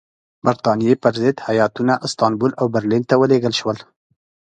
[0.45, 3.77] برټانیې پر ضد هیاتونه استانبول او برلین ته ولېږل شول.